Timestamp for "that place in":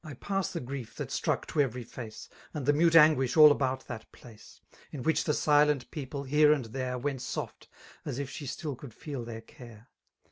3.85-5.03